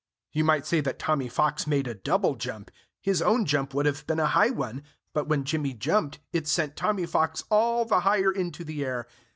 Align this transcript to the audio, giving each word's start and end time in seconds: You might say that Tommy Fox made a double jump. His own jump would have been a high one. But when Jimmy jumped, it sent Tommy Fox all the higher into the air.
You 0.31 0.43
might 0.43 0.65
say 0.65 0.81
that 0.81 0.97
Tommy 0.97 1.29
Fox 1.29 1.67
made 1.67 1.87
a 1.87 1.93
double 1.93 2.33
jump. 2.35 2.71
His 3.01 3.21
own 3.21 3.45
jump 3.45 3.71
would 3.75 3.85
have 3.85 4.07
been 4.07 4.19
a 4.19 4.25
high 4.25 4.49
one. 4.49 4.81
But 5.13 5.27
when 5.27 5.43
Jimmy 5.43 5.75
jumped, 5.75 6.17
it 6.33 6.47
sent 6.47 6.75
Tommy 6.75 7.05
Fox 7.05 7.43
all 7.51 7.85
the 7.85 7.99
higher 7.99 8.31
into 8.31 8.63
the 8.63 8.83
air. 8.83 9.05